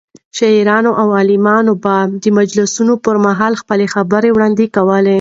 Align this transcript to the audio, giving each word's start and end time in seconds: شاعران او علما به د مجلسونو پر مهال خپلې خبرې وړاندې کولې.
شاعران 0.37 0.85
او 1.01 1.07
علما 1.19 1.57
به 1.83 1.95
د 2.21 2.23
مجلسونو 2.39 2.93
پر 3.05 3.15
مهال 3.25 3.53
خپلې 3.61 3.85
خبرې 3.93 4.29
وړاندې 4.33 4.65
کولې. 4.75 5.09